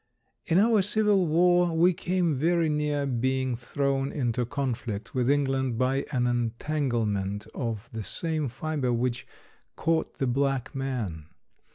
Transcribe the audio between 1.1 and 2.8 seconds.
war we came very